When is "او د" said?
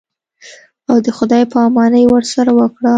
0.89-1.07